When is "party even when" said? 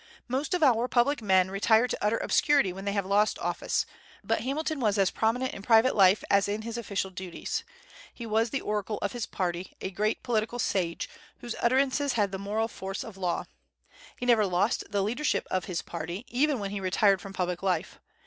15.83-16.71